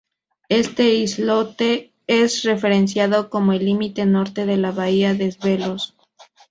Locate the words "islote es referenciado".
0.95-3.29